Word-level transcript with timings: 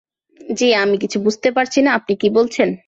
জি 0.53 0.67
আমি 0.75 0.95
কিছু 0.97 1.17
বুঝতে 1.25 1.49
পারছি 1.51 1.79
না 1.81 1.91
আপনি 1.93 2.13
কি 2.17 2.27
বলছেন। 2.37 2.69